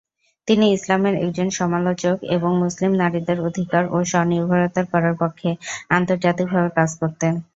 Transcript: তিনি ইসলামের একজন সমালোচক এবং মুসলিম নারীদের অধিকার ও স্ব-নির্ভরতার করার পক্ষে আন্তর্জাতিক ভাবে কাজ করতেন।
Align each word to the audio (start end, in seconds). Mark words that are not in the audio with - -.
তিনি 0.47 0.65
ইসলামের 0.71 1.15
একজন 1.19 1.47
সমালোচক 1.57 2.17
এবং 2.31 2.51
মুসলিম 2.61 2.91
নারীদের 2.97 3.37
অধিকার 3.47 3.83
ও 3.87 4.07
স্ব-নির্ভরতার 4.09 4.85
করার 4.91 5.15
পক্ষে 5.21 5.49
আন্তর্জাতিক 5.91 6.47
ভাবে 6.51 6.69
কাজ 6.77 6.89
করতেন। 7.01 7.33